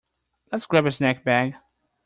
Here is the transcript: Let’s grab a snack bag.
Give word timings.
Let’s 0.51 0.65
grab 0.69 0.87
a 0.87 0.91
snack 0.91 1.23
bag. 1.23 1.53